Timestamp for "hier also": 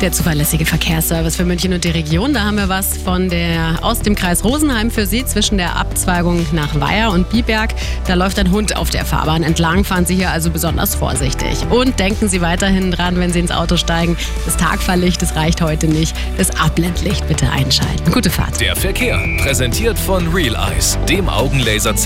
10.14-10.50